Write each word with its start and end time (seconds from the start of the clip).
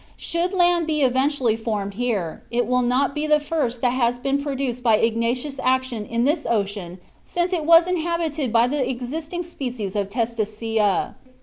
Should 0.17 0.51
land 0.51 0.87
be 0.87 1.03
eventually 1.03 1.55
formed 1.55 1.93
here, 1.93 2.41
it 2.49 2.65
will 2.65 2.81
not 2.81 3.13
be 3.13 3.27
the 3.27 3.39
first 3.39 3.81
that 3.81 3.91
has 3.93 4.17
been 4.17 4.41
produced 4.41 4.81
by 4.81 4.97
igneous 4.97 5.59
action 5.61 6.07
in 6.07 6.23
this 6.23 6.47
ocean 6.49 6.97
since 7.23 7.53
it 7.53 7.65
was 7.65 7.87
inhabited 7.87 8.51
by 8.51 8.65
the 8.65 8.89
existing 8.89 9.43
species 9.43 9.95
of 9.95 10.09
testacea. 10.09 11.13